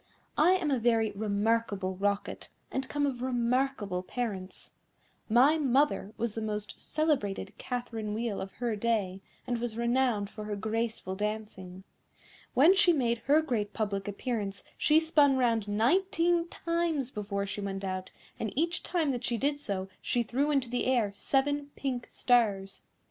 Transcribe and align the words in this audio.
I 0.39 0.53
am 0.53 0.71
a 0.71 0.79
very 0.79 1.11
remarkable 1.11 1.95
Rocket, 1.95 2.49
and 2.71 2.89
come 2.89 3.05
of 3.05 3.21
remarkable 3.21 4.01
parents. 4.01 4.71
My 5.29 5.59
mother 5.59 6.11
was 6.17 6.33
the 6.33 6.41
most 6.41 6.73
celebrated 6.79 7.53
Catherine 7.59 8.15
Wheel 8.15 8.41
of 8.41 8.53
her 8.53 8.75
day, 8.75 9.21
and 9.45 9.59
was 9.61 9.77
renowned 9.77 10.31
for 10.31 10.45
her 10.45 10.55
graceful 10.55 11.13
dancing. 11.15 11.83
When 12.55 12.73
she 12.73 12.93
made 12.93 13.19
her 13.25 13.43
great 13.43 13.73
public 13.73 14.07
appearance 14.07 14.63
she 14.75 14.99
spun 14.99 15.37
round 15.37 15.67
nineteen 15.67 16.47
times 16.49 17.11
before 17.11 17.45
she 17.45 17.61
went 17.61 17.83
out, 17.83 18.09
and 18.39 18.51
each 18.57 18.81
time 18.81 19.11
that 19.11 19.23
she 19.23 19.37
did 19.37 19.59
so 19.59 19.87
she 20.01 20.23
threw 20.23 20.49
into 20.49 20.67
the 20.67 20.87
air 20.87 21.11
seven 21.13 21.69
pink 21.75 22.07
stars. 22.09 22.81